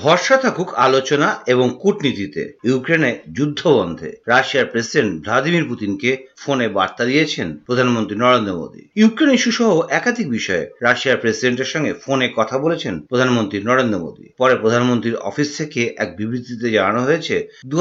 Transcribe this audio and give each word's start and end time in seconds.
ভরসা 0.00 0.36
থাকুক 0.36 0.68
আলোচনা 0.74 1.28
এবং 1.46 1.66
কূটনীতিতে। 1.82 2.42
ইউক্রেনে 2.64 3.10
যুদ্ধ 3.32 3.60
বন্ধে 3.68 4.10
রাশিয়ার 4.26 4.66
প্রেসিডেন্ট 4.66 5.12
ভ্লাদিমির 5.24 5.68
পুতিনকে 5.68 6.10
ফোনে 6.36 6.68
বার্তা 6.68 7.04
দিয়েছেন 7.04 7.56
প্রধানমন্ত্রী 7.66 8.16
নরেন্দ্র 8.16 8.54
মোদী। 8.54 8.82
ইউক্রেন 8.96 9.30
ইস্যু 9.30 9.52
সহ 9.52 9.70
একাধিক 9.90 10.26
বিষয়ে 10.28 10.64
রাশিয়ার 10.82 11.20
প্রেসিডেন্টের 11.20 11.64
সঙ্গে 11.64 11.92
ফোনে 11.92 12.26
কথা 12.36 12.58
বলেছেন 12.58 13.00
প্রধানমন্ত্রী 13.00 13.58
নরেন্দ্র 13.60 13.98
মোদী। 13.98 14.24
পরে 14.38 14.54
প্রধানমন্ত্রীর 14.56 15.16
অফিস 15.16 15.48
থেকে 15.58 15.94
এক 15.96 16.16
বিবৃতিতে 16.16 16.70
জানানো 16.70 17.00
হয়েছে 17.02 17.36
দু 17.66 17.76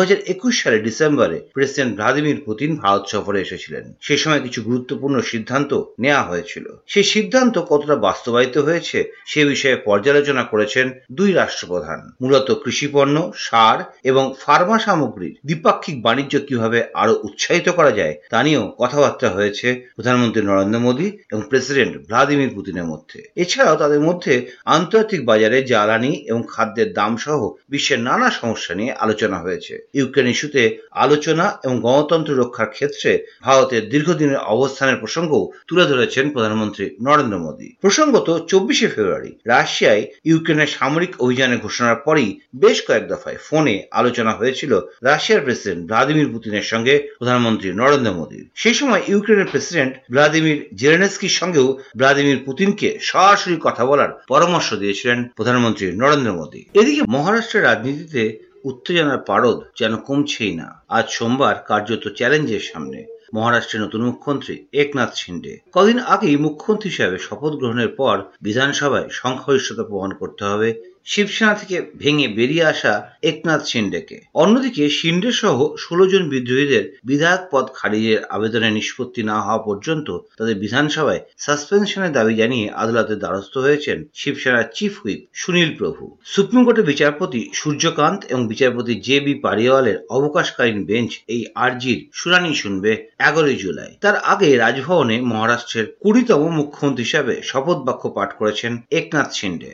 সালে 0.52 0.77
ডিসেম্বরে 0.80 1.38
প্রেসিডেন্ট 1.54 1.91
ভ্লাদিমির 1.95 2.43
পুতিন 2.45 2.75
ভারত 2.75 3.04
সফরে 3.07 3.39
এসেছিলেন। 3.41 3.93
সে 4.02 4.16
সময় 4.18 4.41
কিছু 4.41 4.59
গুরুত্বপূর্ণ 4.61 5.16
সিদ্ধান্ত 5.21 5.71
নেওয়া 6.00 6.23
হয়েছিল। 6.23 6.65
সেই 6.87 7.04
সিদ্ধান্ত 7.04 7.56
কতটা 7.70 7.95
বাস্তবায়িত 8.07 8.56
হয়েছে 8.57 9.00
সে 9.25 9.42
বিষয়ে 9.45 9.78
পর্যালোচনা 9.87 10.43
করেছেন 10.43 10.86
দুই 11.11 11.32
রাষ্ট্রপ্রধান। 11.32 12.00
মূলত 12.21 12.48
কৃষিপণ্য 12.64 13.16
সার 13.36 13.78
এবং 14.04 14.24
ফার্মা 14.39 14.78
সামগ্রীর 14.80 15.38
দ্বিপাক্ষিক 15.46 15.96
বাণিজ্য 16.02 16.34
কীভাবে 16.39 16.79
আরও 16.93 17.14
উৎসাহিত 17.24 17.68
করা 17.70 17.92
যায় 17.92 18.16
তা 18.29 18.43
নিয়েও 18.43 18.76
কথাবার্তা 18.79 19.28
হয়েছে 19.29 19.68
প্রধানমন্ত্রী 19.96 20.42
নরেন্দ্র 20.42 20.79
মোদী 20.79 21.07
এবং 21.32 21.42
প্রেসিডেন্ট 21.50 21.93
ভ্লাদিমির 22.07 22.56
পুতিনের 22.56 22.84
মধ্যে। 22.84 23.20
এছাড়াও 23.36 23.76
তাদের 23.76 24.00
মধ্যে 24.00 24.34
আন্তর্জাতিক 24.66 25.26
বাজারে 25.26 25.57
জ্বালানি 25.64 26.12
এবং 26.26 26.42
খাদ্যের 26.50 26.93
দাম 26.93 27.18
সহ 27.18 27.39
বিশ্বের 27.70 28.00
নানা 28.00 28.29
সমস্যা 28.32 28.74
নিয়ে 28.76 28.92
আলোচনা 28.93 29.38
হয়েছে। 29.38 29.74
ইউক্রেন 29.93 30.28
ইস্যুতে 30.28 30.64
আলোচনা 30.92 31.46
এবং 31.64 31.76
গণতন্ত্র 31.79 32.31
রক্ষার 32.34 32.70
ক্ষেত্রে 32.70 33.12
ভারতের 33.42 33.90
দীর্ঘদিনের 33.90 34.40
অবস্থানের 34.45 34.98
প্রসঙ্গও 34.98 35.52
তুলে 35.67 35.86
ধরেছেন 35.86 36.26
প্রধানমন্ত্রী 36.30 36.86
নরেন্দ্র 37.02 37.38
মোদী। 37.40 37.67
প্রসঙ্গত 37.81 38.28
চব্বিশে 38.48 38.88
ফেব্রুয়ারি 38.88 39.32
রাশিয়ায় 39.45 40.04
ইউক্রেনের 40.26 40.67
সামরিক 40.67 41.12
অভিযানের 41.22 41.62
ঘোষণার 41.84 42.03
পরই 42.06 42.30
বেশ 42.56 42.78
কয়েক 42.88 43.06
দফায় 43.08 43.39
ফোনে 43.48 43.76
আলোচনা 43.92 44.31
হয়েছিল 44.31 44.72
রাশিয়ার 45.03 45.42
প্রেসিডেন্ট 45.42 45.81
ভ্লাদিমির 45.88 46.31
পুতিনের 46.34 46.66
সঙ্গে 46.72 46.94
প্রধানমন্ত্রী 47.20 47.70
নরেন্দ্র 47.73 48.12
মোদীর 48.12 48.45
সেই 48.56 48.76
সময় 48.80 49.02
ইউক্রেনের 49.08 49.52
প্রেসিডেন্ট 49.52 49.94
ভ্লাদিমির 50.11 50.59
জেলেনস্কির 50.76 51.38
সঙ্গেও 51.42 51.67
ভ্লাদিমির 51.98 52.44
পুতিনকে 52.45 52.88
সরাসরি 53.02 53.56
কথা 53.61 53.84
বলার 53.86 54.11
পরামর্শ 54.28 54.70
দিয়েছিলেন 54.73 55.20
প্রধানমন্ত্রী 55.38 55.86
নরেন্দ্র 55.94 56.31
মোদী। 56.34 56.61
এদিকে 56.73 57.02
মহারাষ্ট্রের 57.08 57.64
রাজনীতিতে 57.64 58.23
উত্তেজনার 58.64 59.22
পারদ 59.30 59.58
যেন 59.80 59.94
কমছেই 60.08 60.54
না। 60.56 60.67
আজ 60.98 61.06
সোমবার 61.09 61.56
কার্যত 61.67 62.04
চ্যালেঞ্জের 62.17 62.64
সামনে। 62.72 63.00
মহারাষ্ট্রের 63.34 63.84
নতুন 63.84 64.02
মুখ্যমন্ত্রী 64.06 64.54
একনাথ 64.73 65.11
শিন্ডে। 65.16 65.54
কদিন 65.73 65.98
আগেই 66.14 66.38
মুখ্যমন্ত্রী 66.38 66.88
হিসাবে 66.89 67.17
শপথ 67.17 67.54
গ্রহণের 67.54 67.92
পর 68.00 68.16
বিধানসভায় 68.42 69.08
সংখ্যাগরিষ্ঠতা 69.11 69.84
প্রমাণ 69.84 70.11
করতে 70.14 70.44
হবে 70.45 70.70
শিবসেনা 71.06 71.54
থেকে 71.54 71.78
ভেঙে 71.96 72.28
বেরিয়ে 72.28 72.66
আসা 72.66 72.94
একনাথ 73.22 73.62
শিন্ডেকে 73.66 74.18
অন্যদিকে 74.34 74.84
শিন্ডে 74.90 75.32
সহ 75.32 75.58
ষোলো 75.78 76.06
জন 76.08 76.23
বিদ্রোহীদের 76.30 76.86
বিধায়ক 77.04 77.44
পদ 77.52 77.66
খারিজের 77.76 78.20
আবেদনের 78.26 78.73
নিষ্পত্তি 78.73 79.22
না 79.23 79.38
হওয়া 79.42 79.62
পর্যন্ত 79.64 80.08
তাদের 80.38 80.56
বিধানসভায় 80.56 81.22
সাসপেনশনের 81.38 82.12
দাবি 82.12 82.34
জানিয়ে 82.36 82.68
আদালতের 82.73 83.20
দ্বারস্থ 83.20 83.54
হয়েছেন 83.58 83.98
শিবসেনার 84.14 84.66
চিফ 84.73 84.94
হুইপ 85.02 85.20
সুনীল 85.34 85.72
প্রভু। 85.78 86.04
সুপ্রিম 86.26 86.62
কোর্টের 86.66 86.90
বিচারপতি 86.92 87.42
সূর্যকান্ত 87.54 88.20
এবং 88.26 88.44
বিচারপতি 88.48 88.94
জে 89.02 89.17
বি 89.20 89.34
পারিওয়ালের 89.45 89.98
অবকাশকালীন 90.10 90.80
বেঞ্চ 90.86 91.12
এই 91.28 91.42
আর্জির 91.56 92.00
শুনানি 92.14 92.52
শুনবে 92.56 92.92
এগারোই 93.20 93.56
জুলাই। 93.56 93.92
তার 94.02 94.16
আগে 94.34 94.50
রাজভবনে 94.58 95.16
মহারাষ্ট্রের 95.22 95.86
কুড়িতম 96.02 96.42
মুখ্যমন্ত্রী 96.60 97.04
হিসাবে 97.04 97.34
শপথ 97.44 97.78
বাক্য 97.88 98.04
পাঠ 98.10 98.30
করেছেন 98.40 98.72
একনাথ 98.92 99.30
শিন্ডে। 99.34 99.72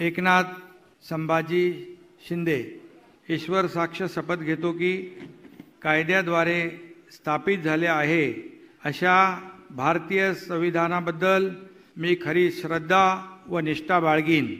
एकनाथ 0.00 0.44
संभाजी 1.02 1.96
शिंदे 2.28 2.80
ईश्वर 3.30 3.66
साक्ष 3.66 4.02
शपथ 4.02 4.36
घेतो 4.36 4.72
की 4.72 4.96
कायद्याद्वारे 5.82 6.60
स्थापित 7.12 7.58
झाले 7.58 7.86
आहे. 7.86 8.32
अशा 8.84 9.16
भारतीय 9.70 10.34
संविधानाबद्दल 10.34 11.50
मी 11.98 12.14
खरी 12.14 12.50
श्रद्धा 12.50 13.04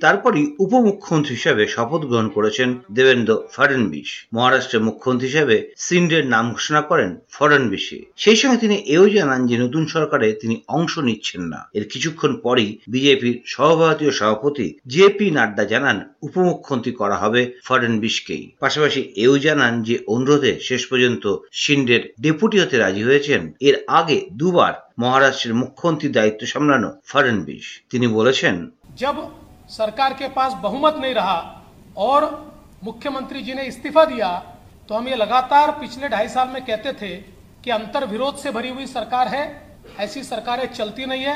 তারপরই 0.01 0.55
উপমুখ্যমন্ত্রী 0.59 1.35
হিসেবে 1.35 1.67
শপথ 1.67 2.01
গ্রহণ 2.05 2.29
করেছেন 2.29 2.79
দেবেন্দ্র 2.93 3.43
ফডনবিস 3.53 4.27
মহারাষ্ট্রের 4.35 4.83
মুখ্যমন্ত্রী 4.83 5.29
হিসেবে 5.29 5.73
সিন্ডের 5.77 6.27
নাম 6.27 6.53
ঘোষণা 6.53 6.81
করেন 6.83 7.17
ফডনবিসে 7.31 8.03
সেই 8.17 8.37
সময় 8.37 8.57
তিনি 8.57 8.75
এও 8.75 9.09
জানান 9.09 9.47
যে 9.47 9.59
নতুন 9.59 9.87
সরকারে 9.87 10.33
তিনি 10.33 10.63
অংশ 10.69 10.99
নিচ্ছেন 10.99 11.43
না। 11.43 11.71
এর 11.75 11.89
কিছুক্ষণ 11.89 12.37
পরেই 12.37 12.79
বিজেপির 12.89 13.43
সহভারতীয় 13.45 14.11
সভাপতি 14.11 14.79
জে 14.87 15.09
পি 15.09 15.31
নাড্ডা 15.31 15.65
জানান 15.65 16.15
উপমুখ্যমন্ত্রী 16.23 16.93
করা 16.93 17.17
হবে 17.17 17.53
ফডনবিসকেই 17.65 18.51
পাশাপাশি 18.59 19.13
এও 19.17 19.39
জানান 19.39 19.83
যে 19.83 19.99
অনুরোধে 20.07 20.61
শেষ 20.61 20.87
পর্যন্ত 20.87 21.37
সিন্ডের 21.53 22.13
ডেপুটি 22.21 22.61
হতে 22.61 22.79
রাজি 22.79 23.03
হয়েছেন। 23.03 23.53
এর 23.61 23.75
আগে 23.87 24.27
দুবার 24.33 24.75
মহারাষ্ট্রের 24.99 25.55
মুখ্যমন্ত্রীর 25.55 26.13
দায়িত্ব 26.13 26.47
সামলানো 26.47 26.93
ফডনবিস 27.07 27.83
তিনি 27.91 28.07
বলেছেন 28.07 28.71
जब 28.98 29.22
सरकार 29.70 30.14
के 30.14 30.28
पास 30.30 30.54
बहुमत 30.62 30.96
नहीं 30.98 31.14
रहा 31.14 31.40
और 31.98 32.28
मुख्यमंत्री 32.84 33.42
जी 33.42 33.54
ने 33.54 33.64
इस्तीफा 33.66 34.06
दिया 34.06 34.30
तो 34.90 34.96
हम 34.96 35.08
ये 35.08 35.16
लगातार 35.16 35.72
पिछले 35.80 36.08
ढाई 36.10 36.28
साल 36.28 36.48
में 36.48 36.64
कहते 36.66 36.94
थे 37.02 37.16
कि 37.64 37.72
अंतर 37.72 38.06
विरोध 38.08 38.38
से 38.38 38.52
भरी 38.52 38.70
हुई 38.70 38.86
सरकार 38.88 39.28
है 39.28 39.44
ऐसी 40.00 40.24
सरकारें 40.24 40.66
चलती 40.70 41.06
नहीं 41.06 41.24
है 41.24 41.36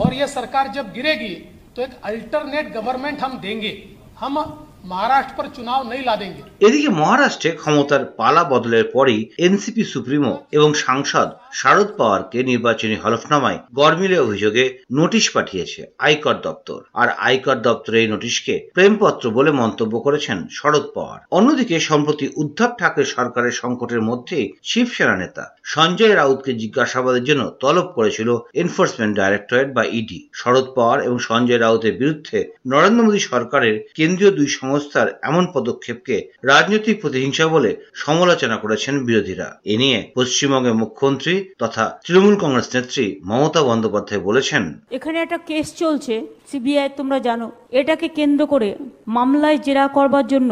और 0.00 0.14
ये 0.14 0.26
सरकार 0.28 0.68
जब 0.72 0.92
गिरेगी 0.92 1.34
तो 1.76 1.82
एक 1.82 2.00
अल्टरनेट 2.04 2.72
गवर्नमेंट 2.72 3.20
हम 3.20 3.38
देंगे 3.40 3.72
हम 4.18 4.38
महाराष्ट्र 4.86 5.34
पर 5.36 5.48
चुनाव 5.50 5.88
नहीं 5.90 6.04
ला 6.04 6.14
देंगे 6.16 6.42
এদিকে 6.66 6.90
মহারাষ্ট্রে 6.96 7.50
ক্ষমতার 7.60 8.02
পালা 8.18 8.42
বদলের 8.52 8.84
পরেই 8.92 9.20
এনসিপি 9.46 9.84
সুপ্রিমো 9.92 10.32
এবং 10.56 10.70
সাংসদ 10.82 11.28
শারদ 11.53 11.89
পাওয়ারকে 11.97 12.43
নির্বাচনী 12.43 12.95
হলফনামায় 12.95 13.59
গরমিলে 13.73 14.19
অভিযোগে 14.19 14.79
নোটিশ 14.91 15.31
পাঠিয়েছে 15.31 15.85
আয়কর 15.97 16.33
দপ্তর। 16.33 16.83
আর 16.93 17.09
আয়কর 17.09 17.55
দপ্তর 17.55 17.95
এই 17.95 18.07
নোটিশকে 18.07 18.69
প্রেমপত্র 18.73 19.29
বলে 19.29 19.51
মন্তব্য 19.51 19.99
করেছেন 19.99 20.47
শরদ 20.51 20.85
পাওয়ার। 20.95 21.19
অন্যদিকে, 21.31 21.79
সম্প্রতি 21.79 22.29
উদ্ধব 22.35 22.71
ঠাকরে 22.79 23.05
সরকারের 23.05 23.51
সংকটের 23.51 24.01
মধ্যে 24.01 24.49
শিবসেনা 24.63 25.17
নেতা 25.17 25.55
সঞ্জয় 25.63 26.15
রাউতকে 26.15 26.53
জিজ্ঞাসাবাদের 26.53 27.23
জন্য 27.23 27.51
তলব 27.59 27.87
করেছিল 27.95 28.37
এনফোর্সমেন্ট 28.53 29.17
ডাইরেক্টরেট 29.17 29.73
বা 29.73 29.83
ইডি। 29.83 30.29
শরদ 30.33 30.65
পাওয়ার 30.75 31.01
এবং 31.01 31.19
সঞ্জয় 31.19 31.59
রাউতের 31.59 31.97
বিরুদ্ধে 31.97 32.53
নরেন্দ্র 32.67 33.03
মোদী 33.03 33.19
সরকারের 33.19 33.89
কেন্দ্রীয় 33.95 34.31
দুই 34.31 34.47
সংস্থার 34.47 35.19
এমন 35.21 35.47
পদক্ষেপকে 35.53 36.29
রাজনৈতিক 36.43 37.01
প্রতিহিংসা 37.01 37.47
বলে 37.47 37.75
সমালোচনা 37.93 38.57
করেছেন 38.57 39.05
বিরোধীরা। 39.05 39.59
এ 39.65 39.77
নিয়ে 39.77 40.11
পশ্চিমবঙ্গের 40.15 40.73
মুখ্যমন্ত্রী 40.73 41.40
তথা 41.61 41.83
তৃণমূল 42.05 42.35
কংগ্রেস 42.43 42.67
নেত্রী 42.73 43.05
মমতা 43.29 43.61
বন্দ্যোপাধ্যায় 43.69 44.21
বলেছেন, 44.27 44.63
এখানে 44.97 45.17
একটা 45.25 45.37
কেস 45.49 45.67
চলছে, 45.81 46.15
সিবিআই 46.49 46.89
তোমরা 46.99 47.17
জানো, 47.27 47.47
এটাকে 47.79 48.07
কেন্দ্র 48.17 48.41
করে 48.53 48.69
মামলায় 49.17 49.59
জেরা 49.65 49.85
করবার 49.97 50.25
জন্য 50.33 50.51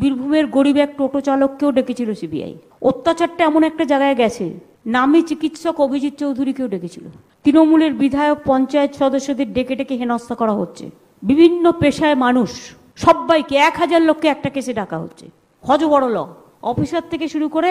বীরভূমের 0.00 0.46
গরিব 0.56 0.76
এক 0.84 0.90
টোটো 0.98 1.18
চালককেও 1.26 1.70
ডেকেছিল 1.76 2.10
সিবিআই। 2.20 2.54
অত্যাচারটা 2.90 3.42
এমন 3.50 3.62
একটা 3.70 3.84
জায়গায় 3.92 4.16
গেছে, 4.22 4.46
নামী 4.96 5.20
চিকিৎসক 5.30 5.76
অভিজিৎ 5.86 6.14
চৌধুরীকেও 6.22 6.68
ডেকেছিল। 6.74 7.04
তৃণমূলের 7.44 7.92
বিধায়ক 8.02 8.38
পঞ্চায়েত 8.50 8.92
সদস্যদের 9.02 9.48
ডেকে 9.56 9.74
ডেকে 9.78 9.94
হেনস্থা 10.00 10.34
করা 10.40 10.54
হচ্ছে। 10.60 10.84
বিভিন্ন 11.22 11.64
পেশায় 11.82 12.16
মানুষ, 12.24 12.50
সবাইকে 13.04 13.54
এক 13.68 13.74
হাজার 13.82 14.02
লোককে 14.08 14.26
একটা 14.34 14.48
কেসে 14.54 14.72
ডাকা 14.80 14.96
হচ্ছে। 15.04 15.26
হজ 15.64 15.80
বড় 15.92 16.06
ল, 16.16 16.18
অফিসার 16.70 17.04
থেকে 17.12 17.26
শুরু 17.34 17.46
করে 17.54 17.70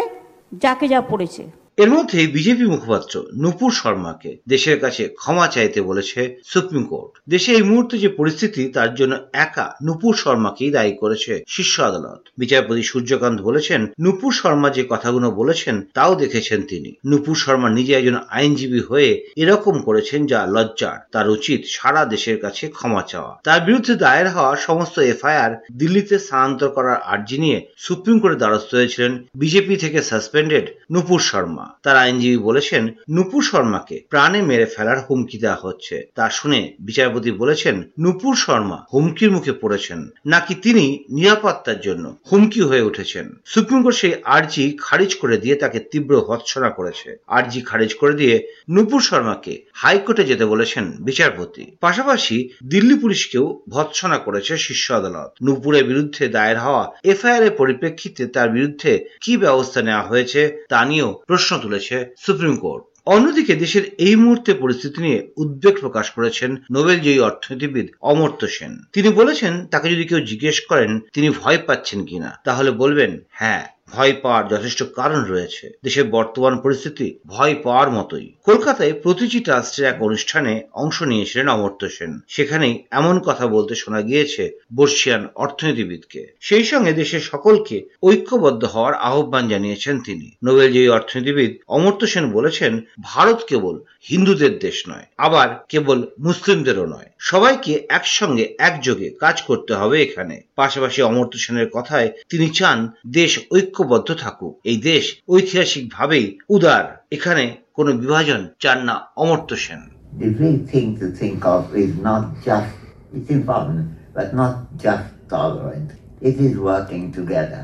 যাকে 0.64 0.86
যা 0.94 1.00
পড়েছে। 1.12 1.44
এর 1.78 1.90
মধ্যে 1.90 2.28
বিজেপি 2.28 2.66
মুখপাত্র 2.66 3.24
নুপুর 3.36 3.72
শর্মাকে 3.72 4.38
দেশের 4.48 4.80
কাছে 4.80 5.08
ক্ষমা 5.08 5.48
চাইতে 5.48 5.82
বলেছে 5.82 6.42
সুপ্রিম 6.46 6.84
কোর্ট। 6.84 7.12
দেশে 7.30 7.52
এই 7.52 7.64
মুহূর্তে 7.64 7.98
যে 7.98 8.10
পরিস্থিতি, 8.10 8.64
তার 8.68 8.96
জন্য 8.96 9.14
একা 9.34 9.76
নুপুর 9.84 10.14
শর্মাকেই 10.16 10.72
দায়ী 10.72 10.94
করেছে 10.94 11.44
শীর্ষ 11.48 11.80
আদালত। 11.80 12.22
বিচারপতি 12.38 12.84
সূর্যকান্ত 12.84 13.42
বলেছেন, 13.42 13.88
নুপুর 14.00 14.32
শর্মা 14.34 14.70
যে 14.70 14.84
কথাগুলো 14.90 15.32
বলেছেন, 15.32 15.76
তাও 15.94 16.16
দেখেছেন 16.16 16.62
তিনি। 16.62 16.92
নুপুর 17.06 17.36
শর্মা 17.36 17.70
নিজে 17.70 17.94
একজন 17.94 18.18
আইনজীবী 18.30 18.80
হয়ে 18.80 19.12
এরকম 19.36 19.76
করেছেন 19.82 20.20
যা 20.26 20.40
লজ্জার। 20.46 20.98
তার 21.12 21.28
উচিত 21.30 21.60
সারা 21.70 22.06
দেশের 22.06 22.38
কাছে 22.40 22.68
ক্ষমা 22.68 23.02
চাওয়া। 23.02 23.34
তার 23.44 23.62
বিরুদ্ধে 23.62 23.94
দায়ের 23.96 24.30
হওয়া 24.30 24.56
সমস্ত 24.56 24.96
এফআইআর 25.00 25.52
দিল্লিতে 25.72 26.16
স্থানান্তর 26.20 26.70
করার 26.70 26.98
আর্জি 27.14 27.38
নিয়ে 27.38 27.60
সুপ্রিম 27.78 28.20
কোর্টের 28.20 28.40
দ্বারস্থ 28.40 28.72
হয়েছিলেন 28.76 29.14
বিজেপি 29.36 29.76
থেকে 29.76 30.00
সাসপেন্ডেড 30.02 30.66
নুপুর 30.92 31.20
শর্মা। 31.20 31.65
শর্মা 31.66 31.84
তার 31.84 31.98
আইনজীবী 31.98 32.38
বলেছেন, 32.38 32.84
নুপুর 33.10 33.42
শর্মাকে 33.42 34.04
প্রাণে 34.10 34.42
মেরে 34.42 34.66
ফেলার 34.66 35.00
হুমকি 35.10 35.38
দেওয়া 35.38 35.60
হচ্ছে। 35.62 35.96
তা 36.16 36.30
শুনে 36.30 36.74
বিচারপতি 36.80 37.32
বলেছেন, 37.32 37.84
নুপুর 38.00 38.36
শর্মা 38.36 38.86
হুমকির 38.94 39.32
মুখে 39.32 39.52
পড়েছেন। 39.52 40.10
নাকি 40.26 40.56
তিনি 40.56 41.04
নিরাপত্তার 41.10 41.80
জন্য 41.80 42.16
হুমকি 42.32 42.62
হয়ে 42.62 42.82
উঠেছেন? 42.82 43.26
সুপ্রিম 43.46 43.84
কোর্ট 43.84 43.98
সেই 43.98 44.14
আর্জি 44.24 44.78
খারিজ 44.82 45.16
করে 45.16 45.38
দিয়ে 45.38 45.56
তাকে 45.56 45.80
তীব্র 45.80 46.22
ভৎসনা 46.22 46.70
করেছে। 46.70 47.18
আর্জি 47.28 47.62
খারিজ 47.62 47.94
করে 47.94 48.14
দিয়ে 48.14 48.48
নুপুর 48.70 49.02
শর্মাকে 49.02 49.54
হাইকোর্টে 49.74 50.24
যেতে 50.24 50.46
বলেছেন 50.46 50.86
বিচারপতি। 51.00 51.64
পাশাপাশি 51.80 52.50
দিল্লি 52.64 52.96
পুলিশকেও 53.00 53.62
ভৎসনা 53.70 54.18
করেছে 54.18 54.58
শীর্ষ 54.58 54.92
আদালত। 54.92 55.30
নুপুরের 55.44 55.84
বিরুদ্ধে 55.84 56.28
দায়ের 56.28 56.60
হওয়া 56.60 56.84
এফআইআর 57.04 57.44
এর 57.44 57.52
পরিপ্রেক্ষিতে 57.52 58.26
তার 58.26 58.50
বিরুদ্ধে 58.50 58.92
কি 59.22 59.38
ব্যবস্থা 59.38 59.82
নেওয়া 59.82 60.02
হয়েছে 60.02 60.42
তা 60.70 60.86
নিয়েও 60.86 61.22
প্রশ্ন 61.28 61.55
তুলেছে 61.58 62.14
সুপ্রিম 62.18 62.56
কোর্ট। 62.56 62.84
অন্যদিকে 63.06 63.56
দেশের 63.56 63.84
এই 63.98 64.16
মুহূর্তে 64.16 64.54
পরিস্থিতি 64.54 65.02
নিয়ে 65.02 65.28
উদ্বেগ 65.38 65.80
প্রকাশ 65.80 66.10
করেছেন 66.10 66.52
নোবেল 66.52 66.72
নোবেলজয়ী 66.72 67.20
অর্থনীতিবিদ 67.20 67.88
অমর্ত্য 68.02 68.48
সেন। 68.48 68.78
তিনি 68.94 69.10
বলেছেন, 69.10 69.68
তাকে 69.68 69.90
যদি 69.90 70.04
কেউ 70.04 70.20
জিজ্ঞেস 70.20 70.62
করেন, 70.62 71.00
তিনি 71.14 71.30
ভয় 71.30 71.58
পাচ্ছেন 71.58 72.06
কিনা, 72.06 72.40
তাহলে 72.44 72.72
বলবেন 72.72 73.20
হ্যাঁ। 73.30 73.75
ভয় 73.94 74.14
পাওয়ার 74.22 74.46
যথেষ্ট 74.48 74.84
কারণ 74.96 75.22
রয়েছে। 75.24 75.66
দেশের 75.84 76.04
বর্তমান 76.08 76.54
পরিস্থিতি 76.58 77.08
ভয় 77.28 77.56
পাওয়ার 77.64 77.90
মতোই। 77.92 78.28
কলকাতায় 78.46 78.94
প্রতিটি 78.94 79.40
ট্রাস্টের 79.40 79.86
এক 79.86 79.98
অনুষ্ঠানে 80.02 80.54
অংশ 80.74 80.98
নিয়েছিলেন 81.02 81.48
অমর্ত্য 81.48 81.90
সেন। 81.90 82.12
সেখানেই 82.28 82.76
এমন 82.92 83.20
কথা 83.20 83.48
বলতে 83.48 83.76
শোনা 83.76 84.02
গিয়েছে 84.02 84.44
বর্ষিয়ান 84.76 85.28
অর্থনীতিবিদকে। 85.36 86.22
সেই 86.40 86.64
সঙ্গে 86.64 86.94
দেশের 86.94 87.22
সকলকে 87.22 87.78
ঐক্যবদ্ধ 88.04 88.64
হওয়ার 88.66 88.94
আহ্বান 88.94 89.44
জানিয়েছেন 89.48 89.96
তিনি। 90.00 90.28
নোবেলজয়ী 90.44 90.88
অর্থনীতিবিদ 90.88 91.52
অমর্ত্য 91.68 92.08
সেন 92.08 92.26
বলেছেন, 92.32 92.74
ভারত 93.02 93.40
কেবল 93.48 93.76
হিন্দুদের 94.10 94.60
দেশ 94.60 94.78
নয়, 94.90 95.06
আবার 95.18 95.48
কেবল 95.70 96.00
মুসলিমদেরও 96.20 96.86
নয়। 96.86 97.10
সবাইকে 97.20 97.74
একসঙ্গে 97.90 98.46
একযোগে 98.60 99.08
কাজ 99.20 99.42
করতে 99.42 99.74
হবে 99.74 99.98
এখানে। 100.02 100.36
পাশাপাশি 100.56 101.00
অমর্ত্য 101.02 101.38
সেনের 101.40 101.70
কথায় 101.70 102.10
তিনি 102.30 102.50
চান, 102.50 102.78
দেশ 103.08 103.32
ঐক্যবদ্ধ 103.76 104.10
থাকুক 104.24 104.54
এই 104.72 104.78
দেশ 104.90 105.06
ঐতিহাসিকভাবেই 105.34 106.26
উদার 106.56 106.86
এখানে 107.16 107.44
কোনো 107.78 107.92
বিভাজন 108.02 108.42
চান 108.64 108.80
না 108.88 108.96
Amartya 109.24 109.54
Sen 109.64 109.82
The 110.22 110.32
big 110.44 110.58
thing 110.72 110.90
to 111.02 111.08
think 111.22 111.40
of 111.56 111.62
is 111.84 111.92
not 112.10 112.24
just, 112.48 112.74
it's 113.16 113.30
important, 113.40 113.82
but 114.18 114.28
not 114.42 114.54
just 114.84 115.08
tolerant. 115.34 115.90
It 116.30 116.36
is 116.48 116.54
working 116.72 117.06
together. 117.20 117.64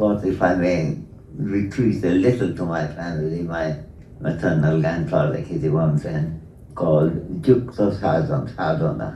What 0.00 0.18
if 0.32 0.38
I 0.50 0.52
may 0.64 0.80
retreat 1.54 1.98
a 2.10 2.14
little 2.26 2.50
to 2.58 2.64
my 2.74 2.84
family, 2.98 3.40
my 3.56 3.66
maternal 4.26 4.74
grandfather 4.84 5.40
Kitty 5.48 5.70
Wamsen 5.76 6.22
called 6.80 7.12
Jukta 7.44 7.86
Sadhan 8.00 8.44
Sadhana. 8.54 9.10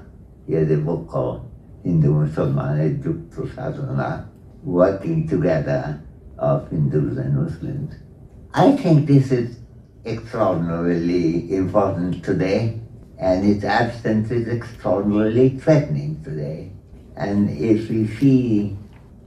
He 0.46 0.52
had 0.58 0.70
a 0.78 0.81
book 0.88 1.02
called 1.12 1.38
Hindu 1.84 2.11
Musalman, 2.19 2.76
Jukta 3.05 3.43
Sadhana, 3.55 4.11
working 4.81 5.19
together 5.34 5.81
of 6.38 6.69
Hindus 6.71 7.19
and 7.19 7.37
Muslims. 7.37 7.94
I 8.55 8.73
think 8.73 9.06
this 9.06 9.33
is 9.33 9.59
extraordinarily 10.05 11.55
important 11.55 12.25
today, 12.25 12.81
and 13.19 13.47
its 13.47 13.65
absence 13.65 14.31
is 14.31 14.49
extraordinarily 14.49 15.59
threatening 15.59 16.23
today. 16.23 16.71
And 17.17 17.50
if 17.50 17.88
we 17.88 18.06
see 18.06 18.77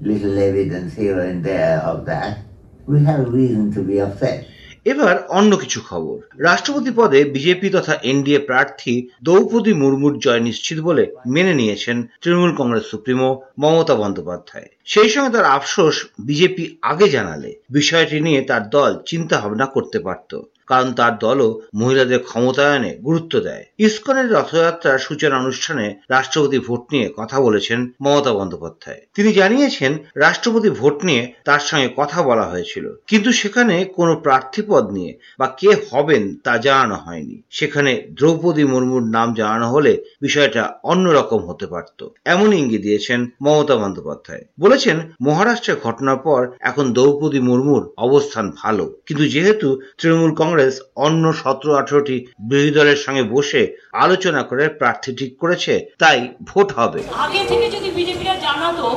little 0.01 0.37
evidence 0.37 0.93
here 0.93 1.19
and 1.19 1.43
there 1.43 1.79
of 1.79 2.05
that, 2.05 2.39
we 2.85 3.03
have 3.03 3.27
reason 3.29 3.71
to 3.73 3.83
be 3.83 3.99
upset. 3.99 4.47
এবার 4.85 5.27
অন্য 5.27 5.57
কিছু 5.57 5.81
খবর। 5.89 6.17
রাষ্ট্রপতি 6.37 6.91
পদে 6.95 7.25
BJP 7.25 7.69
তথা 7.69 7.93
NDA 8.03 8.39
প্রার্থী 8.39 9.07
দ্রৌপদী 9.23 9.73
মুর্মুর 9.73 10.19
জয় 10.19 10.39
নিশ্চিত 10.39 10.79
বলে 10.79 11.11
মেনে 11.27 11.53
নিয়েছেন 11.53 12.07
তৃণমূল 12.21 12.55
কংগ্রেস 12.55 12.83
সুপ্রিমো 12.83 13.41
মমতা 13.59 13.95
বন্দ্যোপাধ্যায়। 13.95 14.69
সেই 14.85 15.09
সঙ্গে 15.09 15.37
তার 15.37 15.45
আফসোস 15.45 16.05
বিজেপি 16.19 16.77
আগে 16.81 17.09
জানালে। 17.09 17.55
বিষয়টি 17.69 18.19
নিয়ে 18.19 18.41
তার 18.41 18.69
দল 18.69 18.99
চিন্তা 19.05 19.39
ভাবনা 19.39 19.65
করতে 19.65 19.99
পারত। 19.99 20.41
কারণ 20.69 20.93
তার 20.93 21.17
দলও 21.17 21.61
মহিলাদের 21.75 22.19
ক্ষমতায়নে 22.19 22.91
গুরুত্ব 22.95 23.39
দেয়। 23.39 23.65
ইস্কনের 23.77 24.31
রথযাত্রার 24.31 24.99
সূচনা 24.99 25.35
অনুষ্ঠানে 25.37 25.87
রাষ্ট্রপতি 26.09 26.59
ভোট 26.59 26.83
নিয়ে 26.91 27.07
কথা 27.17 27.37
বলেছেন 27.41 27.79
মমতা 28.01 28.33
বন্দ্যোপাধ্যায়। 28.33 29.01
তিনি 29.15 29.29
জানিয়েছেন, 29.33 29.97
রাষ্ট্রপতি 30.15 30.69
ভোট 30.69 31.05
নিয়ে 31.05 31.23
তার 31.45 31.59
সঙ্গে 31.59 31.89
কথা 31.97 32.21
বলা 32.21 32.43
হয়েছিল। 32.43 32.85
কিন্তু 33.07 33.31
সেখানে 33.31 33.75
কোনো 33.85 34.13
প্রার্থী 34.15 34.61
পদ 34.67 34.85
নিয়ে 34.91 35.11
বা 35.39 35.47
কে 35.47 35.69
হবেন 35.91 36.23
তা 36.43 36.57
জানানো 36.57 36.95
হয়নি। 36.95 37.41
সেখানে 37.49 37.91
দ্রৌপদী 38.17 38.63
মুর্মুর 38.63 39.03
নাম 39.03 39.33
জানানো 39.33 39.67
হলে 39.71 39.93
বিষয়টা 40.21 40.63
অন্যরকম 40.83 41.41
হতে 41.49 41.65
পারত। 41.67 41.99
এমন 42.25 42.49
ইঙ্গিত 42.53 42.81
দিয়েছেন 42.81 43.19
মমতা 43.41 43.75
বন্দ্যোপাধ্যায়। 43.75 44.43
বলেছেন 44.59 44.97
মহারাষ্ট্রের 45.21 45.77
ঘটনার 45.83 46.17
পর 46.17 46.41
এখন 46.59 46.93
দ্রৌপদী 46.93 47.39
মুর্মুর 47.39 47.83
অবস্থান 47.97 48.45
ভালো। 48.57 48.85
কিন্তু 49.05 49.25
যেহেতু 49.27 49.67
তৃণমূল 49.97 50.31
কংগ্রেস 50.31 50.58
অন্য 51.05 51.23
সতেরো 51.41 51.71
আঠারোটি 51.81 52.17
বিরোধী 52.49 52.71
দলের 52.79 52.99
সঙ্গে 53.05 53.23
বসে 53.35 53.61
আলোচনা 54.05 54.41
করে 54.49 54.63
প্রার্থী 54.81 55.11
ঠিক 55.19 55.31
করেছে, 55.41 55.73
তাই 56.01 56.17
ভোট 56.49 56.69
হবে। 56.79 57.01
আগে 57.25 57.41
থেকে 57.51 57.65
যদি 57.75 57.89
বিজেপিরা 57.97 58.35
জানাতো 58.45 58.87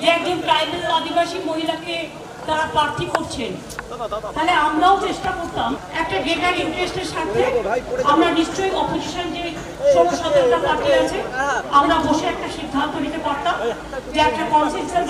যে 0.00 0.06
একজন 0.16 0.38
আদিবাসী 0.98 1.38
মহিলাকে 1.48 1.96
তারা 2.48 2.64
প্রার্থী 2.74 3.06
করছেন, 3.14 3.52
তাহলে 4.34 4.52
আমরাও 4.66 4.96
চেষ্টা 5.06 5.30
করতাম 5.38 5.70
একটা 6.00 6.16
গ্রেটার 6.24 6.54
ইন্টারেস্টের 6.64 7.08
সাথে 7.14 7.40
আমরা 8.12 8.28
নিশ্চয়ই 8.40 8.74
অপোজিশন 8.82 9.26
যে 9.34 9.40
ষোলো 9.94 10.12
সতেরোটা 10.20 10.58
পার্টি 10.66 10.90
আছে। 11.02 11.18
আমরা 11.78 11.96
বসে 12.06 12.26
একটা 12.32 12.48
সিদ্ধান্ত 12.56 12.94
নিতে 13.04 13.18
পারতাম 13.26 13.54
যে 14.14 14.18
একটা 14.28 14.44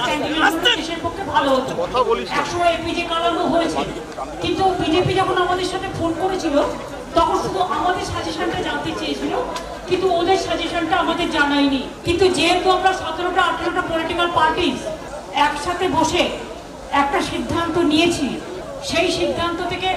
ক্যান্ডিডেট 0.07 0.55
দেশের 0.81 1.01
পক্ষে 1.05 1.23
ভালো 1.35 1.49
হতো। 1.57 1.73
একসময় 2.39 2.71
এপিজে 2.79 3.05
কালামও 3.13 3.47
হয়েছে। 3.55 3.81
কিন্তু 4.43 4.63
বিজেপি 4.83 5.13
যখন 5.21 5.37
আমাদের 5.45 5.69
সাথে 5.73 5.89
ফোন 5.99 6.11
করেছিল 6.23 6.57
তখন 7.17 7.37
শুধু 7.45 7.61
আমাদের 7.79 8.05
সাজেশনটা 8.13 8.59
জানতে 8.69 8.91
চেয়েছিল 9.01 9.33
কিন্তু 9.89 10.07
ওদের 10.19 10.39
সাজেশনটা 10.47 10.97
আমাদের 11.05 11.29
জানায়নি। 11.37 11.83
কিন্তু 12.07 12.25
যেহেতু 12.39 12.67
আমরা 12.77 12.91
সতেরোটা 13.01 13.43
আঠেরোটা 13.49 13.83
পলিটিক্যাল 13.91 14.29
পার্টি 14.39 14.69
একসাথে 15.47 15.87
বসে 15.97 16.23
একটা 17.03 17.19
সিদ্ধান্ত 17.31 17.77
নিয়েছি 17.93 18.29
সেই 18.91 19.09
সিদ্ধান্ত 19.19 19.59
থেকে 19.73 19.91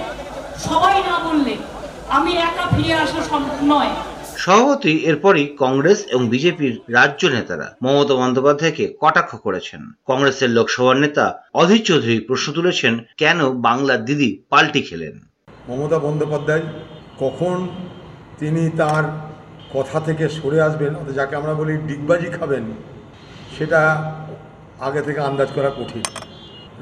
সবাই 0.68 0.96
না 1.10 1.16
বললে 1.28 1.54
আমি 2.18 2.32
একা 2.48 2.66
ফিরে 2.74 2.94
আসা 3.04 3.20
সম্ভব 3.32 3.58
নয়। 3.74 3.92
সভাপতি 4.44 4.94
এরপরই 5.10 5.46
কংগ্রেস 5.64 6.00
এবং 6.14 6.24
বিজেপির 6.34 6.74
রাজ্য 6.98 7.22
নেতারা 7.36 7.68
মমতা 7.84 8.16
বন্দ্যোপাধ্যায়কে 8.22 8.86
কটাক্ষ 9.02 9.32
করেছেন। 9.46 9.82
কংগ্রেসের 10.10 10.50
লোকসভার 10.58 10.98
নেতা 11.04 11.26
অধীর 11.62 11.84
চৌধুরী 11.90 12.18
প্রশ্ন 12.30 12.48
তুলেছেন, 12.58 12.94
কেন 13.22 13.40
বাংলার 13.68 14.02
দিদি 14.08 14.30
পাল্টি 14.52 14.82
খেলেন? 14.88 15.16
মমতা 15.70 15.98
বন্দ্যোপাধ্যায় 16.06 16.64
কখন 17.24 17.56
তিনি 18.40 18.64
তার 18.82 19.04
কথা 19.76 19.98
থেকে 20.08 20.26
সরে 20.38 20.60
আসবেন 20.68 20.92
যাকে 21.18 21.34
আমরা 21.40 21.54
বলি 21.60 21.74
ডিগবাজি 21.90 22.30
খাবেন, 22.38 22.64
সেটা 23.56 23.82
আগে 24.88 25.02
থেকে 25.08 25.20
আন্দাজ 25.30 25.50
করা 25.58 25.70
কঠিন। 25.78 26.06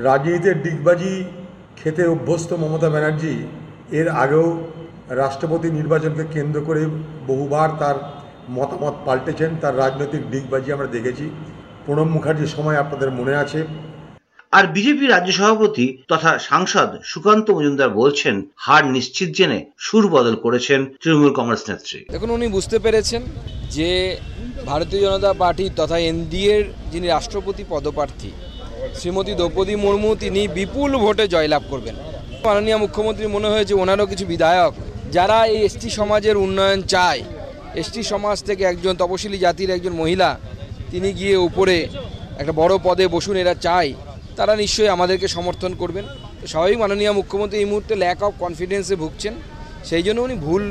রাজনীতিতে 0.08 0.52
ডিগবাজি 0.66 1.14
খেতে 1.80 2.04
অভ্যস্ত 2.14 2.50
মমতা 2.62 2.90
ব্যানার্জি 2.94 3.36
এর 4.00 4.08
আগেও 4.24 4.48
রাষ্ট্রপতি 5.10 5.72
নির্বাচনকে 5.72 6.24
কেন্দ্র 6.34 6.62
করে 6.62 6.86
বহুবার 7.28 7.70
তার 7.80 7.96
মতামত 8.50 8.96
পাল্টেছেন 9.06 9.56
তার 9.62 9.78
রাজনৈতিক 9.78 10.22
ডিগবাজি 10.32 10.74
আমরা 10.74 10.88
দেখেছি। 10.88 11.30
প্রণব 11.86 12.10
মুখার্জির 12.10 12.48
সময় 12.48 12.78
আপনাদের 12.78 13.12
মনে 13.12 13.36
আছে। 13.36 13.60
আর 14.52 14.68
বিজেপি 14.68 15.08
রাজ্য 15.08 15.32
সভাপতি 15.32 15.98
তথা 16.08 16.40
সাংসদ 16.40 16.90
সুকান্ত 17.04 17.52
মজুমদার 17.52 17.90
বলছেন 17.90 18.46
হার 18.56 18.86
নিশ্চিত 18.86 19.30
জেনে 19.30 19.66
সুর 19.78 20.08
বদল 20.08 20.36
করেছেন 20.36 20.86
তৃণমূল 21.02 21.34
কংগ্রেস 21.34 21.70
নেত্রী। 21.70 22.00
দেখুন 22.12 22.30
উনি 22.30 22.48
বুঝতে 22.48 22.80
পেরেছেন 22.80 23.22
যে 23.70 24.18
ভারতীয় 24.66 25.02
জনতা 25.02 25.34
পার্টি 25.34 25.70
তথা 25.76 25.98
এনডিএর 25.98 26.64
যিনি 26.92 27.08
রাষ্ট্রপতি 27.08 27.64
পদপ্রার্থী 27.70 28.32
শ্রীমতী 29.00 29.34
দ্রৌপদী 29.36 29.76
মুর্মু 29.76 30.16
তিনি 30.16 30.48
বিপুল 30.48 30.98
ভোটে 30.98 31.28
জয়লাভ 31.28 31.64
করবেন। 31.70 31.96
মাননীয় 32.46 32.78
মুখ্যমন্ত্রী 32.78 33.28
মনে 33.28 33.48
হয়েছে 33.50 33.74
ওনারও 33.74 34.06
কিছু 34.06 34.26
বিধায়ক 34.26 34.74
যারা 35.16 35.38
এই 35.54 35.60
এসটি 35.68 35.90
সমাজের 36.00 36.36
উন্নয়ন 36.46 36.82
চায়, 36.94 37.22
এসটি 37.82 38.02
সমাজ 38.12 38.38
থেকে 38.48 38.64
একজন 38.72 38.94
তপশিলি 39.02 39.38
জাতির 39.46 39.74
একজন 39.76 39.94
মহিলা, 40.02 40.30
তিনি 40.92 41.10
গিয়ে 41.20 41.38
উপরে 41.48 41.78
একটা 42.42 42.54
বড় 42.62 42.74
পদে 42.88 43.06
বসুন, 43.16 43.36
এরা 43.44 43.56
চায়, 43.66 43.92
তারা 44.38 44.54
নিশ্চয়ই 44.64 44.94
আমাদেরকে 44.96 45.28
সমর্থন 45.36 45.72
করবেন। 45.82 46.06
সবাই 46.54 46.78
মাননীয় 46.82 47.14
মুখ্যমন্ত্রী 47.20 47.58
এই 47.62 47.68
মুহূর্তে 47.72 47.94
ল্যাক 48.04 48.20
অফ 48.28 48.34
কনফিডেন্সে 48.44 48.96
ভুগছেন, 49.04 49.34
সেই 49.90 50.04
জন্য 50.08 50.20
উনি 50.28 50.36
ভুল 50.46 50.64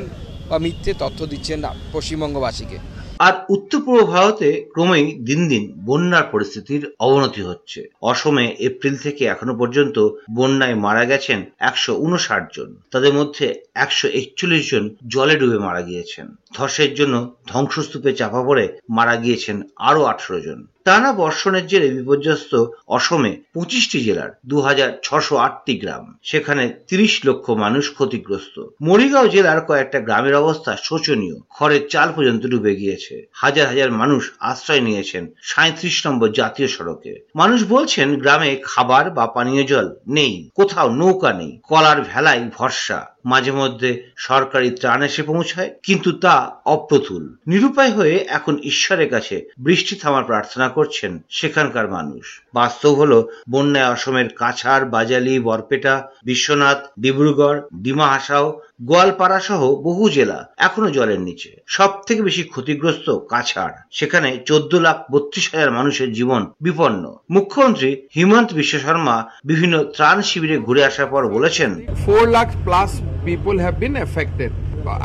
বা 0.49 0.57
মিথ্যে 0.65 0.91
তথ্য 1.03 1.19
দিচ্ছেন 1.31 1.59
পশ্চিমবঙ্গবাসীকে। 1.93 2.77
আর 3.19 3.33
উত্তর 3.49 3.79
পূর্ব 3.85 3.99
ভারতে 4.05 4.49
ক্রমেই 4.73 5.05
দিন 5.19 5.47
দিন 5.47 5.63
বন্যার 5.85 6.25
পরিস্থিতির 6.31 6.83
অবনতি 6.99 7.41
হচ্ছে। 7.41 7.79
অসমে 8.01 8.45
এপ্রিল 8.59 8.95
থেকে 8.97 9.25
এখনও 9.25 9.55
পর্যন্ত 9.55 9.97
বন্যায় 10.35 10.75
মারা 10.75 11.05
গেছেন 11.05 11.39
একশো 11.59 11.91
উনষাট 11.95 12.43
জন। 12.55 12.69
তাদের 12.91 13.13
মধ্যে 13.13 13.45
একশো 13.75 14.07
একচল্লিশ 14.07 14.71
জন 14.71 14.83
জলে 15.07 15.35
ডুবে 15.35 15.59
মারা 15.59 15.81
গিয়েছেন। 15.81 16.35
ধসের 16.53 16.93
জন্য 16.93 17.15
ধ্বংসস্তূপে 17.47 18.11
চাপা 18.13 18.43
পড়ে 18.43 18.65
মারা 18.89 19.15
গিয়েছেন 19.15 19.61
আরও 19.75 20.01
আঠেরো 20.03 20.39
জন। 20.41 20.59
টানা 20.83 21.13
বর্ষণের 21.13 21.67
জেরে 21.67 21.89
বিপর্যস্ত 21.89 22.65
অসমে 22.87 23.37
পঁচিশটি 23.53 24.03
জেলার 24.03 24.31
দু 24.45 24.61
হাজার 24.61 24.91
ছশো 25.03 25.37
আটটি 25.37 25.77
গ্রাম। 25.77 26.17
সেখানে 26.23 26.73
তিরিশ 26.87 27.21
লক্ষ 27.25 27.49
মানুষ 27.49 27.93
ক্ষতিগ্রস্ত। 27.93 28.63
মরিগাঁও 28.81 29.27
জেলার 29.27 29.61
কয়েকটা 29.61 29.99
গ্রামের 29.99 30.35
অবস্থা 30.35 30.77
শোচনীয়। 30.83 31.35
খড়ের 31.49 31.87
চাল 31.89 32.11
পর্যন্ত 32.15 32.47
ডুবে 32.47 32.75
গিয়েছে। 32.75 33.27
হাজার 33.33 33.67
হাজার 33.67 33.91
মানুষ 33.91 34.31
আশ্রয় 34.39 34.81
নিয়েছেন 34.81 35.33
সাঁত্রিশ 35.41 36.07
নম্বর 36.07 36.31
জাতীয় 36.31 36.67
সড়কে। 36.67 37.27
মানুষ 37.35 37.63
বলছেন 37.69 38.19
গ্রামে 38.19 38.61
খাবার 38.63 39.11
বা 39.11 39.27
পানীয় 39.27 39.63
জল 39.63 39.95
নেই, 40.07 40.49
কোথাও 40.55 40.89
নৌকা 40.89 41.33
নেই, 41.33 41.59
কলার 41.63 42.01
ভেলায় 42.01 42.49
ভরসা। 42.57 43.07
মাঝে 43.25 43.51
মধ্যে 43.51 44.11
সরকারি 44.15 44.71
ত্রাণ 44.71 45.01
এসে 45.01 45.23
পৌঁছায়, 45.23 45.73
কিন্তু 45.83 46.11
তা 46.11 46.61
অপ্রতুল। 46.65 47.35
নিরুপায় 47.47 47.91
হয়ে 47.91 48.25
এখন 48.29 48.57
ঈশ্বরের 48.63 49.09
কাছে 49.09 49.49
বৃষ্টি 49.59 49.95
থামার 49.95 50.23
প্রার্থনা 50.23 50.69
করছেন 50.69 51.19
সেখানকার 51.29 51.87
মানুষ। 51.89 52.41
বাস্তব 52.53 52.93
হল, 52.93 53.23
বন্যায় 53.49 53.89
অসমের 53.89 54.29
কাছাড়, 54.35 54.85
বাজালি, 54.85 55.39
বরপেটা, 55.39 56.07
বিশ্বনাথ, 56.23 56.85
ডিব্রুগড়, 56.99 57.61
ডিমা 57.75 58.07
হাসাও 58.07 58.61
গোয়ালপাড়া 58.79 59.39
সহ 59.39 59.61
বহু 59.87 60.03
জেলা 60.09 60.39
এখনও 60.57 60.89
জলের 60.91 61.21
নিচে। 61.21 61.49
সব 61.67 61.91
থেকে 62.07 62.21
বেশি 62.21 62.43
ক্ষতিগ্রস্ত 62.43 63.07
কাছাড়। 63.31 63.75
সেখানে 63.91 64.29
চোদ্দ 64.45 64.71
লাখ 64.85 64.97
বত্রিশ 65.11 65.45
হাজার 65.53 65.71
মানুষের 65.71 66.09
জীবন 66.13 66.41
বিপন্ন। 66.61 67.03
মুখ্যমন্ত্রী 67.29 67.89
হিমন্ত 68.15 68.49
বিশ্ব 68.53 68.73
শর্মা 68.85 69.15
বিভিন্ন 69.45 69.75
ত্রাণ 69.95 70.17
শিবিরে 70.21 70.57
ঘুরে 70.59 70.81
আসার 70.85 71.07
পর 71.07 71.23
বলেছেন 71.35 71.71
four 72.05 72.23
lakh 72.37 72.49
plus 72.65 72.91
people 73.25 73.55
have 73.63 73.75
been 73.83 73.95
affected 74.07 74.51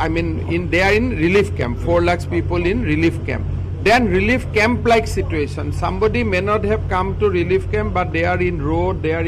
I 0.03 0.09
mean 0.17 0.29
in 0.57 0.63
they 0.73 0.79
are 0.89 0.93
in 1.01 1.07
relief 1.25 1.49
camp 1.59 1.77
four 1.85 1.99
lakh 2.09 2.19
people 2.35 2.59
in 2.73 2.79
relief 2.93 3.17
camp 3.27 3.45
then 3.87 4.03
relief 4.19 4.43
camp 4.57 4.79
like 4.93 5.05
situation 5.17 5.67
somebody 5.83 6.21
may 6.33 6.41
not 6.51 6.63
have 6.71 6.83
come 6.95 7.07
to 7.21 7.27
relief 7.39 7.63
camp 7.73 7.91
but 7.97 8.09
they 8.15 8.23
are 8.33 8.41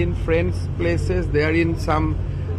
in 0.04 0.12
friends 0.24 0.56
places 0.78 1.24
they 1.34 1.40
in 1.64 1.72
some 1.88 2.04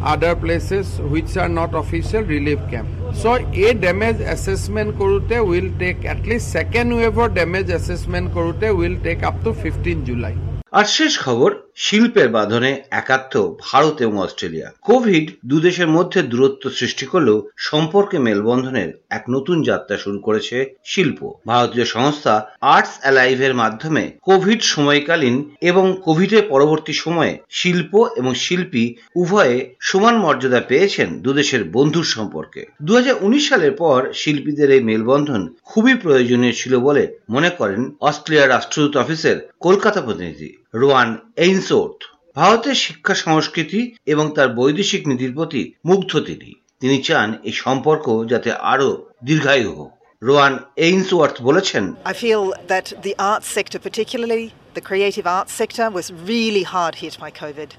other 0.04 0.34
places 0.42 0.86
which 1.04 1.32
are 1.42 1.48
not 1.50 1.72
official 1.78 2.24
relief 2.26 2.60
camp 2.70 2.90
so' 3.14 3.46
এই 3.60 3.72
damage 3.80 4.16
assessment 4.34 4.90
কৰোঁতে 5.00 5.36
will 5.46 5.68
take 5.80 5.96
at least 6.12 6.46
second 6.52 6.90
ৱেভৰ 6.98 7.28
damage 7.38 7.66
assessment 7.78 8.26
কৰোঁতে 8.36 8.66
will 8.78 8.96
take 9.04 9.18
up 9.24 9.36
to 9.44 9.50
fifteen 9.62 10.04
July 10.08 10.34
আৰু 10.72 10.88
শেষ 10.92 11.12
খবৰ 11.24 11.50
শিল্পের 11.78 12.28
বাঁধনে 12.28 12.70
একাত্ম 12.90 13.34
ভারত 13.60 13.96
এবং 14.00 14.16
Australia. 14.18 14.68
Covid 14.82 15.26
দুদেশের 15.44 15.88
মধ্যে 15.88 16.22
দূরত্ব 16.22 16.64
সৃষ্টি 16.70 17.06
করলেও 17.06 17.38
সম্পর্কে 17.56 18.16
মেলবন্ধনের 18.18 18.90
এক 19.10 19.24
নতুন 19.30 19.56
যাত্রা 19.62 19.96
শুরু 19.96 20.18
করেছে 20.18 20.56
শিল্প। 20.84 21.20
ভারতীয় 21.46 21.84
সংস্থা 21.84 22.34
আর্টস 22.74 22.94
অ্যালাইভের 23.00 23.54
মাধ্যমে 23.54 24.04
কোভিড 24.22 24.60
সময়কালীন 24.62 25.36
এবং 25.60 25.84
কোভিডের 26.04 26.44
পরবর্তী 26.48 26.92
সময়ে 26.92 27.32
শিল্প 27.50 27.92
এবং 28.16 28.34
শিল্পী 28.34 28.84
উভয়ে 29.14 29.56
সমান 29.80 30.14
মর্যাদা 30.18 30.60
পেয়েছেন 30.60 31.08
দুদেশের 31.20 31.62
বন্ধুর 31.72 32.06
সম্পর্কে। 32.16 32.60
দু 32.82 32.92
হাজার 32.94 33.16
উনিশ 33.20 33.48
সালের 33.48 33.72
পর 33.72 33.98
শিল্পীদের 34.14 34.70
এই 34.70 34.82
মেলবন্ধন 34.82 35.42
খুবই 35.64 35.94
প্রয়োজনীয় 35.94 36.52
ছিল 36.52 36.72
বলে 36.78 37.04
মনে 37.30 37.50
করেন 37.50 37.80
অস্ট্রেলিয়ার 38.00 38.48
রাষ্ট্রদূত 38.48 38.94
অফিসের 38.96 39.36
কলকাতা 39.60 40.00
প্রতিনিধি। 40.00 40.50
রোয়ান 40.81 41.09
এইনসোর্থ 41.45 41.99
ভারতের 42.35 42.77
শিক্ষা 42.85 43.15
সংস্কৃতি 43.25 43.81
এবং 44.13 44.25
তার 44.35 44.49
বৈদেশিক 44.59 45.01
নীতির 45.09 45.35
প্রতি 45.37 45.61
মুগ্ধ 45.89 46.11
তিনি 46.27 46.51
তিনি 46.81 46.97
চান 47.07 47.29
এই 47.47 47.55
সম্পর্ক 47.63 48.05
যাতে 48.31 48.49
আরো 48.73 48.89
দীর্ঘায়ু 49.27 49.71
হোক 49.77 49.91
রোয়ান 50.21 50.53
এইনসওয়ার্থ 50.85 51.37
বলেছেন 51.47 51.83
I 52.13 52.15
feel 52.23 52.43
that 52.73 52.87
the 53.07 53.15
arts 53.31 53.49
sector, 53.57 53.79
particularly 53.89 54.47
the 54.77 54.83
creative 54.89 55.25
arts 55.37 55.53
sector, 55.61 55.85
was 55.99 56.07
really 56.33 56.65
hard 56.75 56.93
hit 57.01 57.15
by 57.23 57.31
COVID. 57.41 57.69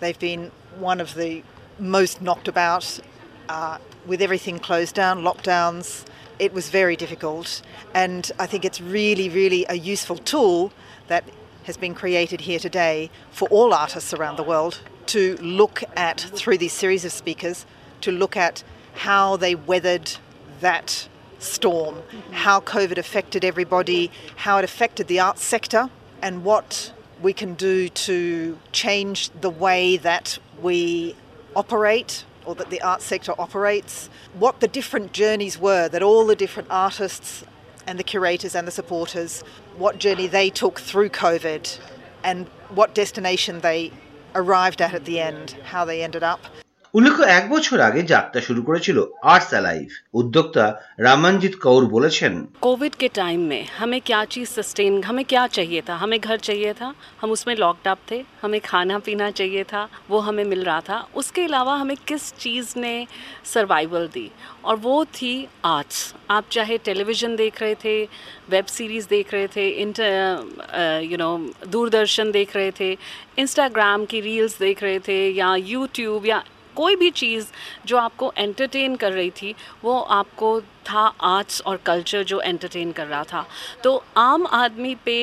They've 0.00 0.22
been 0.30 0.44
one 0.90 0.98
of 1.04 1.10
the 1.22 1.32
most 1.96 2.14
knocked 2.26 2.48
about 2.54 2.86
uh, 3.48 3.76
with 4.10 4.20
everything 4.26 4.56
closed 4.58 4.94
down, 4.94 5.14
lockdowns. 5.28 6.04
It 6.38 6.52
was 6.58 6.66
very 6.70 6.96
difficult, 7.04 7.48
and 7.94 8.22
I 8.38 8.46
think 8.50 8.62
it's 8.64 8.80
really, 8.80 9.28
really 9.40 9.62
a 9.68 9.76
useful 9.94 10.18
tool 10.32 10.72
that 11.08 11.24
has 11.65 11.77
been 11.77 11.93
created 11.95 12.41
here 12.41 12.59
today 12.59 13.09
for 13.31 13.47
all 13.49 13.73
artists 13.73 14.13
around 14.13 14.37
the 14.37 14.43
world 14.43 14.79
to 15.07 15.35
look 15.37 15.83
at, 15.95 16.19
through 16.19 16.57
these 16.57 16.73
series 16.73 17.03
of 17.05 17.11
speakers, 17.11 17.65
to 18.01 18.11
look 18.11 18.37
at 18.37 18.63
how 18.93 19.35
they 19.35 19.55
weathered 19.55 20.17
that 20.61 21.07
storm, 21.39 22.01
how 22.31 22.59
COVID 22.59 22.97
affected 22.97 23.43
everybody, 23.43 24.11
how 24.35 24.57
it 24.57 24.63
affected 24.63 25.07
the 25.07 25.19
arts 25.19 25.43
sector, 25.43 25.89
and 26.21 26.43
what 26.43 26.93
we 27.21 27.33
can 27.33 27.55
do 27.55 27.89
to 27.89 28.57
change 28.71 29.29
the 29.41 29.49
way 29.49 29.97
that 29.97 30.37
we 30.61 31.15
operate 31.55 32.25
or 32.45 32.53
that 32.55 32.69
the 32.69 32.81
arts 32.81 33.05
sector 33.05 33.33
operates, 33.39 34.09
what 34.33 34.59
the 34.59 34.67
different 34.67 35.13
journeys 35.13 35.57
were 35.57 35.89
that 35.89 36.03
all 36.03 36.25
the 36.27 36.35
different 36.35 36.69
artists 36.69 37.43
and 37.87 37.99
the 37.99 38.03
curators 38.03 38.55
and 38.55 38.67
the 38.67 38.71
supporters, 38.71 39.43
what 39.77 39.99
journey 39.99 40.27
they 40.27 40.49
took 40.49 40.79
through 40.79 41.09
COVID 41.09 41.79
and 42.23 42.47
what 42.69 42.95
destination 42.95 43.59
they 43.61 43.91
arrived 44.33 44.81
at 44.81 44.93
at 44.93 45.05
the 45.05 45.19
end, 45.19 45.51
how 45.63 45.85
they 45.85 46.03
ended 46.03 46.23
up. 46.23 46.41
উল্লেখ্য 46.94 47.24
এক 47.38 47.44
বছর 47.48 47.78
আগে 47.88 48.00
যাত্রা 48.12 48.40
শুরু 48.48 48.60
করেছিল 48.68 48.98
arts 49.24 49.50
alive 49.54 49.88
উদ্যোক্তা 50.14 50.64
রামানজিৎ 51.06 51.54
কৌর 51.64 51.82
বলেছেন 51.96 52.32
Covid 52.62 52.94
के 52.94 53.08
टाइम 53.14 53.40
में 53.50 53.62
हमें 53.80 54.00
क्या 54.00 54.20
चीज़ 54.26 54.50
सस्टेन 54.50 54.92
हमें 55.04 55.24
क्या 55.24 55.44
चाहिए 55.48 55.80
था 55.88 55.94
हमें 55.96 56.20
घर 56.20 56.38
चाहिए 56.48 56.72
था 56.72 56.88
हम 57.20 57.28
उसमें 57.30 57.54
लॉकडाउन 57.56 58.00
थे 58.10 58.18
हमें 58.42 58.60
खाना 58.60 58.98
पीना 59.00 59.30
चाहिए 59.32 59.64
था 59.64 59.82
वो 60.10 60.18
हमें 60.20 60.44
मिल 60.44 60.62
रहा 60.64 60.80
था 60.80 60.98
उसके 61.14 61.44
अलावा 61.44 61.74
हमें 61.76 61.96
किस 62.08 62.22
चीज़ 62.36 62.68
ने 62.78 62.94
सर्वाइवल 63.46 64.04
दी 64.14 64.28
और 64.64 64.76
वो 64.86 64.96
थी 65.16 65.34
आर्ट्स 65.68 65.98
आप 66.30 66.44
चाहे 66.50 66.78
टेलीविज़न 66.84 67.32
देख 67.36 67.54
रहे 67.62 67.74
थे 67.84 67.96
वेब 68.50 68.66
सीरीज़ 68.76 69.06
देख 69.08 69.26
रहे 69.34 69.48
थे 69.56 69.68
इंटर 69.80 70.08
यू 71.10 71.16
नो 71.18 71.32
दूरदर्शन 71.68 72.26
देख 72.32 72.56
रहे 72.56 72.70
थे 72.80 72.96
इंस्टाग्राम 73.38 74.04
की 74.04 74.20
रील्स 74.20 74.58
देख 74.58 74.82
रहे 74.82 74.98
थे 75.08 75.20
या 75.32 75.50
यूट्यूब 75.68 76.26
या 76.26 76.42
कोई 76.76 76.96
भी 76.96 77.10
चीज़ 77.12 77.46
जो 77.86 77.96
आपको 77.98 78.32
एंटरटेन 78.38 78.96
कर 78.96 79.12
रही 79.12 79.30
थी 79.32 79.54
वो 79.84 79.98
आपको 80.12 80.60
था 80.86 81.06
आर्ट्स 81.26 81.60
और 81.62 81.76
कल्चर 81.86 82.22
जो 82.24 82.40
एंटरटेन 82.42 82.92
कर 82.92 83.06
रहा 83.06 83.22
था 83.24 83.46
तो 83.82 84.02
आम 84.18 84.46
आदमी 84.54 84.94
पे 85.04 85.20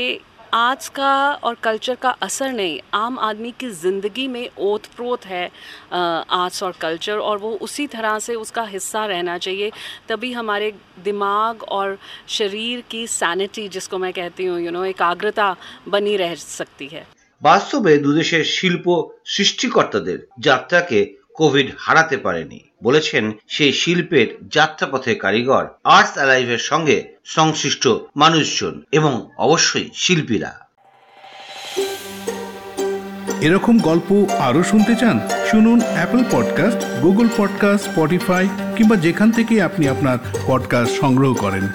आर्ट्स 0.56 0.90
का 0.90 1.14
और 1.44 1.56
कल्चर 1.64 1.96
का 1.96 2.10
असर 2.22 2.52
नहीं 2.52 2.80
आम 2.94 3.18
आदमी 3.20 3.52
की 3.60 3.70
ज़िंदगी 3.72 4.28
में 4.28 4.50
ओत 4.60 4.86
प्रोत 4.96 5.26
है 5.26 5.46
आर्ट्स 5.94 6.64
और 6.64 6.74
कल्चर 6.82 7.18
और 7.20 7.38
वो 7.38 7.52
उसी 7.62 7.88
तरह 7.88 8.18
से 8.20 8.36
उसका 8.36 8.64
हिस्सा 8.68 9.06
रहना 9.06 9.38
चाहिए 9.40 9.72
तभी 10.10 10.32
हमारे 10.34 10.74
दिमाग 11.04 11.64
और 11.72 11.98
शरीर 12.30 12.84
की 12.92 13.06
सैनिटी 13.10 13.68
जिसको 13.70 13.98
मैं 13.98 14.14
कहती 14.14 14.46
हूँ 14.46 14.60
यू 14.62 14.72
नो 14.72 14.84
एकाग्रता 14.86 15.56
बनी 15.90 16.18
रह 16.18 16.36
सकती 16.38 16.88
है 16.88 17.06
বাস্তবে 17.42 17.92
দুদেশের 18.04 18.44
শিল্প 18.52 18.86
সৃষ্টিকর্তাদের 19.34 20.20
যাত্রাকে 20.46 21.00
কোভিড 21.43 21.73
হারাতে 21.79 22.17
পারেনি। 22.17 22.61
বলেছেন 22.85 23.33
সেই 23.49 23.73
শিল্পের 23.73 24.27
যাত্রাপথে 24.49 25.15
কারিগর 25.15 25.67
আর্টস 25.85 26.13
অ্যালাইভের 26.15 26.59
সঙ্গে 26.59 27.05
সংশ্লিষ্ট 27.25 27.89
মানুষজন 28.17 28.83
এবং 28.93 29.31
অবশ্যই 29.39 29.91
শিল্পীরা। 29.95 30.67
এরকম 33.41 33.79
গল্প 33.79 34.27
আরও 34.39 34.63
শুনতে 34.63 34.95
চান, 34.95 35.21
শুনুন 35.51 35.81
Apple 35.81 36.25
podcast 36.31 37.01
Google 37.03 37.29
podcast 37.37 37.91
Spotify 37.91 38.49
কিংবা 38.77 38.97
যেখান 38.97 39.31
থেকে 39.31 39.63
আপনি 39.63 39.89
আপনার 39.89 40.19
পডকাস্ট 40.47 41.01
সংগ্রহ 41.01 41.35
করেন। 41.35 41.69